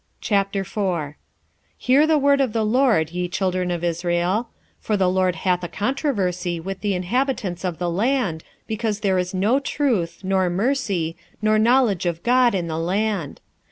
4:1 0.19 1.13
Hear 1.77 2.07
the 2.07 2.17
word 2.17 2.41
of 2.41 2.53
the 2.53 2.65
LORD, 2.65 3.11
ye 3.11 3.27
children 3.29 3.69
of 3.69 3.83
Israel: 3.83 4.49
for 4.79 4.97
the 4.97 5.07
LORD 5.07 5.35
hath 5.35 5.63
a 5.63 5.67
controversy 5.67 6.59
with 6.59 6.81
the 6.81 6.95
inhabitants 6.95 7.63
of 7.63 7.77
the 7.77 7.87
land, 7.87 8.43
because 8.65 9.01
there 9.01 9.19
is 9.19 9.35
no 9.35 9.59
truth, 9.59 10.21
nor 10.23 10.49
mercy, 10.49 11.15
nor 11.39 11.59
knowledge 11.59 12.07
of 12.07 12.23
God 12.23 12.55
in 12.55 12.65
the 12.65 12.79
land. 12.79 13.41